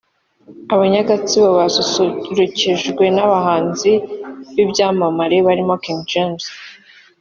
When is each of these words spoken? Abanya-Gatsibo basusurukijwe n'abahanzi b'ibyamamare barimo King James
Abanya-Gatsibo 0.73 1.49
basusurukijwe 1.57 3.03
n'abahanzi 3.15 3.91
b'ibyamamare 4.53 5.37
barimo 5.47 5.73
King 5.83 6.01
James 6.11 6.45